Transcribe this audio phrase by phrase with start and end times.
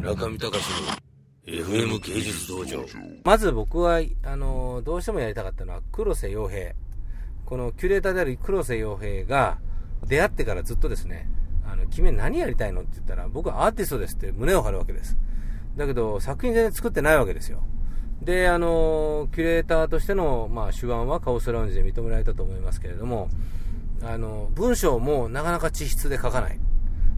[0.00, 0.54] 村上隆の
[1.46, 2.82] FM 芸術道場
[3.22, 6.72] まず僕は、あの、どうしてもやりたかったのは、黒瀬洋平。
[7.44, 9.58] このキュレーターである黒瀬洋平が、
[10.06, 11.28] 出会ってからずっとですね、
[11.70, 12.80] あの、君何やりたいの？
[12.80, 15.18] って言ったら、僕はアーティストですって胸を張るわけです。
[15.76, 17.62] だけど、作品全然作ってないわけですよ。
[18.22, 23.28] で、あの、キュレーターとしての、まあ、手腕はカオスラウンジで認められたと思いますけれども、
[24.02, 26.58] あの、文章もなかなか地質で書かない。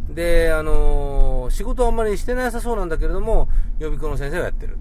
[0.08, 3.48] で、あの仕事はあんまりしてなさそうなんだけれども、
[3.78, 4.78] 予備校の先生をやってる。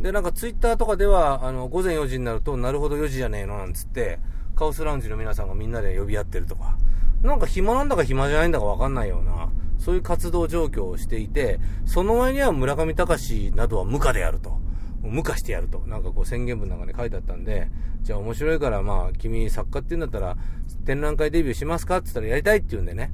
[0.00, 4.18] で、なんかツイッターとかでは、あの、午前4時になると、なるほど4時じゃねえの、なんつって、
[4.54, 6.76] カオスラウンジの皆さんがみんなで呼び合ってるとか、
[7.22, 9.48] なんか暇なんだか暇じゃないんだかわかんないような、
[9.78, 14.60] そういう活動状況をしていて、その前には村上隆などは無価であると。
[15.02, 15.80] 無化してやると。
[15.86, 17.68] なんかこう宣言文なんかに書いてあったんで、
[18.02, 20.36] じゃあ面白いからまあ君作家って言うんだったら
[20.84, 23.12] 展覧会デビューしますかって言ったらやりたいって言うんでね。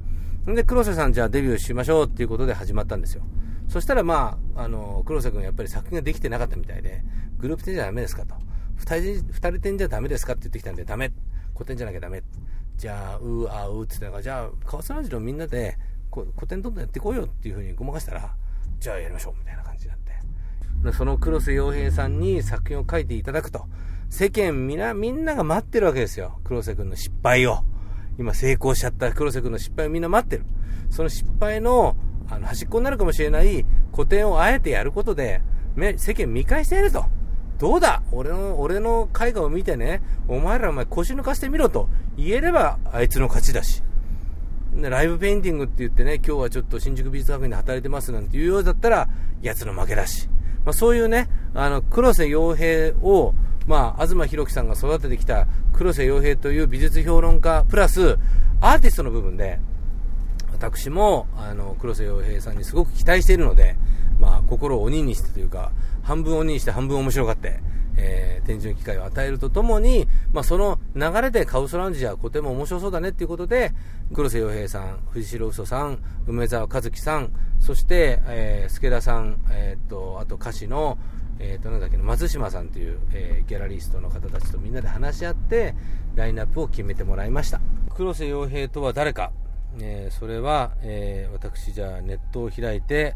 [0.55, 3.23] で黒瀬さんじゃあデビューしましょうっていうことで始まったんですよ。
[3.67, 7.03] そしたらまあ、あの、黒瀬君やっぱり作品ができてなかったみたいで、
[7.37, 8.35] グループ展じゃダメですかと。
[8.75, 11.11] 二人、二人展じゃダメですかって言ってきたんで、ダメ。
[11.53, 12.23] 古典じゃなきゃダメ。
[12.77, 15.77] じゃあ、うー、あー、うーって言ったから、じゃあ、川瀬ラジのみんなで、
[16.11, 18.33] 古典どんどんやっていこいよっていうふうにごまかしたら、
[18.79, 20.97] じゃあやりましょうみたいな感じになって。
[20.97, 23.65] その黒瀬洋平さんに作品を書いていただくと。
[24.09, 26.39] 世間みな、みんなが待ってるわけですよ。
[26.43, 27.63] 黒瀬君の失敗を。
[28.19, 30.43] 今成功しちゃった黒瀬君の失敗をみんな待ってる。
[30.89, 31.95] その失敗の、
[32.29, 35.41] あの、端っこになるかもしれない古典をあえてやることで、
[35.95, 37.05] 世間見返してやると。
[37.57, 38.03] どうだ？
[38.11, 43.83] 俺の、俺の絵画を見てね、お前らお前腰抜かしてみろと言えればあいつの勝ちだし。
[44.75, 49.07] ライブペインティングって言ってね、今日はちょっと新宿美術学院で働いてますなんて言うようだったら、
[49.41, 50.27] 奴の負けだし。
[50.65, 53.33] まあ、そういうね、あの、黒瀬洋平を、
[53.67, 58.17] まあ、東博樹さんが育ててきた黒瀬洋平という美術評論家、プラス、
[58.61, 59.59] アーティストの部分で、
[60.51, 63.77] 私も、あの、黒瀬洋平さんにすごく期待しているので、
[64.19, 65.71] まあ、心を鬼にしてというか、
[66.03, 67.59] 半分鬼にして半分面白がって、
[67.97, 73.73] えー、展示の機会を与えるとともに、まあ、その流れでカウスラウンジはとても面白そうだねっていうことで、
[74.13, 80.97] 黒瀬洋平さん、藤代嘘さん、梅沢和樹さん、そして、えー、助田さん、えー、っと、あと歌手の、
[81.39, 85.73] えー、と、なんだっけ松島さんという、えー、ギャラリストの方たちとみんなで話し合って、
[86.15, 87.61] ラインナップを決めてもらいました。
[87.95, 89.31] 黒瀬洋平とは誰か、
[89.79, 93.15] えー、それは、えー、私じゃあネットを開いて、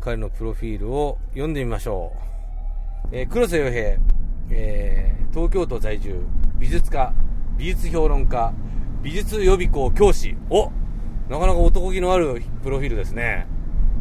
[0.00, 2.12] 彼のプロフィールを読んでみましょ
[3.12, 3.16] う。
[3.16, 3.98] えー、黒瀬洋平、
[4.50, 6.26] えー、東京都在住、
[6.58, 7.14] 美術家、
[7.56, 8.52] 美術評論家、
[9.02, 10.36] 美術予備校教師。
[10.50, 10.72] お
[11.28, 13.46] なかなか男気のあるプロフィールですね。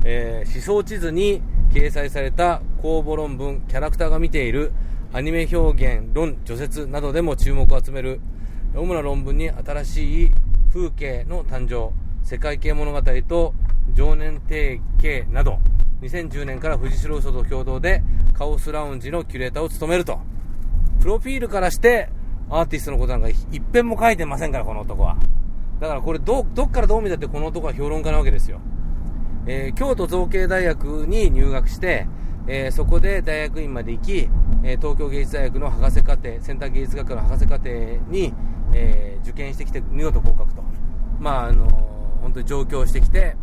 [0.04, 1.42] えー、思想地図に
[1.74, 4.72] 掲載された公募論文、キャラクターが見ている
[5.12, 8.22] アニメ表現、論、除説などでも注目を集める
[8.76, 10.32] 主な論文に新しい
[10.72, 11.92] 風景の誕生、
[12.24, 13.56] 世界系物語と
[13.96, 15.58] 常年定型など、
[16.04, 20.20] 2010年から藤代嘘と共同でカオスラウンジのキュレーターを務めると。
[21.02, 22.08] プロフィールからして、
[22.52, 25.18] アーティストのことなんか一遍も書いてませんから、この男は。
[25.80, 28.60] だからこれど、どっからどう見たってこの男は評論家なわけですよ。
[29.46, 32.08] えー、京都造形大学に入学して、
[32.48, 34.30] えー、そこで大学院まで行き、
[34.64, 37.70] えー、東京芸術大学の博士課程、センター芸術学科の博士課程
[38.10, 38.34] に、
[38.76, 40.64] え受験してきて見事合格と。
[41.20, 41.68] まあ、あの
[42.22, 43.36] 本当に上京してきて、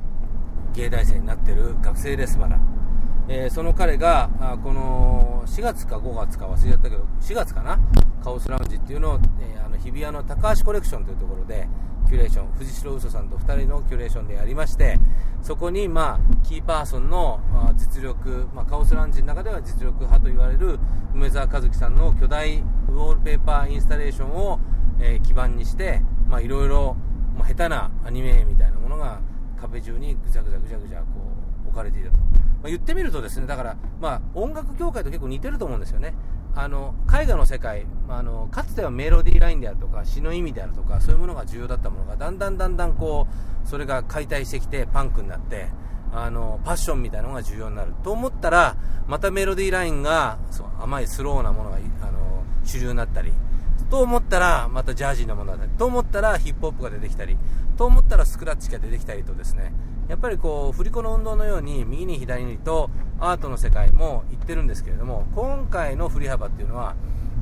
[0.74, 2.58] 芸大生になってる学生です、まだ。
[3.28, 7.78] えー、その彼が、あこの4月か5月か忘れちゃったけど、4月かな、
[8.22, 11.68] カオスラウンジっていうのを、え、あの日比谷の高橋コレクションというところで、
[12.10, 14.98] キュレーション、藤代嘘さんと2人のキュレーションでやりまして、
[15.42, 17.40] そこに、まあ、キーパーソンの
[17.76, 20.80] 実力、まあ、カオスランジの中では実力派と言われる
[21.14, 24.58] 梅沢和樹さんの巨大ウォールペーパーインスタレーションを、
[24.98, 26.02] えー、基盤にして、
[26.42, 26.96] いろいろ、
[27.46, 29.20] 下手なアニメみたいなものが
[29.60, 31.29] 壁中にぐちゃぐちゃぐちゃぐちゃこう
[31.70, 32.18] 置かれていたと。
[32.18, 36.14] まあ、言ってみるとですね、だから、まあ、音楽業界と結構似てると思うんですよね。
[36.54, 43.26] あの、絵画の世界、まあ、あの、かつてはメロディーラインであるとか、詩の意味であるとか、そういうものが重要だったものが、だんだんだんだんこ
[43.64, 45.68] う、それが解体してきて、パンクになって、
[46.12, 47.94] あの、パッションみたいなのが重要になる。
[48.02, 48.76] と思ったら、
[49.06, 53.32] またメロディーラインが、そう甘いスローなものが、あの、主流になったり、
[53.90, 57.36] と思ったら、またジャージーなものだったり、と思ったらヒップホップが出てきたり、
[57.76, 59.72] と思ったらスクラッチが出てきたりとですね、
[60.10, 62.90] やっぱりこう振り子の運動のように右に左にと
[63.20, 66.96] アートの世界も行ってるんですけれども今回の振り幅っていうのは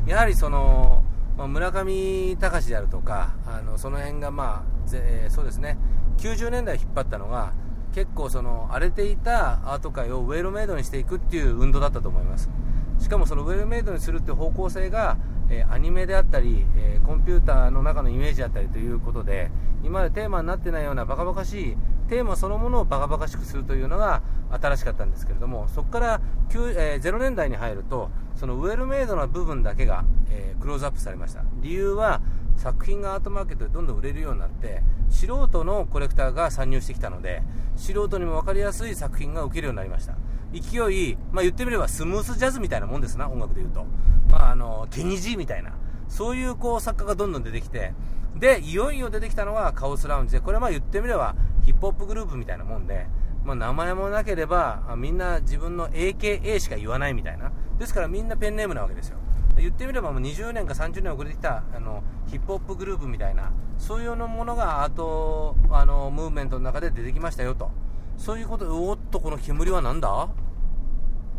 [0.07, 1.03] やはりその、
[1.39, 5.79] まあ、村上隆であるとかあのその辺がまあぜそうですね
[6.19, 7.55] 90年代引っ張ったのが
[7.95, 12.51] 結構その荒れていたアート界をウェルメイドにしていくっていう運動だったと思います。
[12.99, 15.17] しかもそのウェルメイドにするっていう方向性が
[15.51, 19.51] えー、アニメであったり、えー、コンピューターの中のイメージだったりということで
[19.83, 21.77] 今までテーマになってないようなバカバカしい
[22.09, 26.21] テーマそのものをバカバカしくするというのが新しかったんですけれどもそこから、
[26.51, 31.43] えー、0年代に入るとそのウェルメイドな部分だけが、えー、クローズアップされました。
[31.61, 32.21] 理由は
[32.57, 37.43] 作品がアートマーケットでどんどん売れるようになって素人のコレクターが参入してきたので
[37.77, 40.17] 素人にも分かりやすい作品が受けるようになりました。
[40.53, 43.85] 勢い、まあ、言ってみればスムースジャズみたいなもんですな音楽で言うと、
[44.31, 45.73] まあ、あのケニジーみたいな。
[46.09, 47.93] そういうこう作家がどんどん出てきて
[48.37, 51.37] でいよいよ出てきたのがカオスラウンジでこれはまあ言ってみれば
[51.69, 53.07] ヒップホップグループみたいなもんで、
[53.45, 57.53] まあ、名前もなければみんな自分の AKA しか言わないみたいな。
[57.79, 59.19] ですからみんなペンネームなわけですよ。
[59.59, 67.71] 言ってみればもう20年か30年遅れてきたあのヒップホップグループみたいなそういうものがアートあのムーブメントの中で出てきましたよと。
[68.17, 70.29] そういうことおっとこの煙は何だ？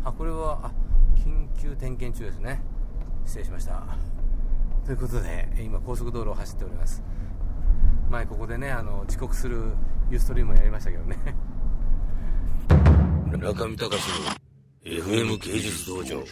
[0.04, 0.70] あこれはあ
[1.16, 2.62] 緊急点検中ですね。
[3.26, 3.82] 失礼しました。
[4.86, 7.02] ということで今高速道路を走っております。
[8.10, 9.72] 前ここでねあの遅刻する
[10.10, 11.16] ユーストリームをやりましたけどね。
[13.38, 14.26] 中見隆の
[14.84, 16.24] FM 芸術道場。